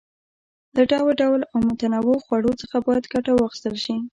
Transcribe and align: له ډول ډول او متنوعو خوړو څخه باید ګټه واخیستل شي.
له 0.75 0.81
ډول 0.91 1.11
ډول 1.21 1.41
او 1.51 1.59
متنوعو 1.67 2.23
خوړو 2.25 2.51
څخه 2.61 2.77
باید 2.85 3.03
ګټه 3.13 3.31
واخیستل 3.35 3.75
شي. 3.83 3.95